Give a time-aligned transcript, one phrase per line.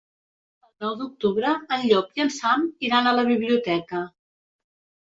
[0.67, 4.05] El nou d'octubre en Llop i en Sam iran a la biblioteca.